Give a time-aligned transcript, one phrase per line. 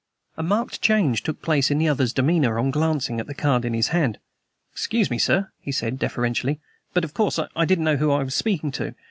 [0.35, 3.75] A marked change took place in the other's demeanor on glancing at the card in
[3.75, 4.17] his hand.
[4.71, 6.59] "Excuse me, sir," he said deferentially,
[6.95, 8.95] "but, of course, I didn't know who I was speaking to.